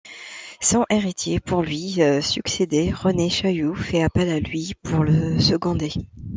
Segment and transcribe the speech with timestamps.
[0.61, 5.91] Sans héritier pour lui succéder, René Chayoux fait appel à lui pour le seconder.